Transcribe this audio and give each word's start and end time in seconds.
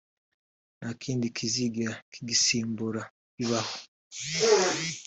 nta 0.77 0.89
kindi 1.01 1.25
kizigera 1.35 1.93
kigisimbura 2.11 3.01
bibaho 3.35 3.73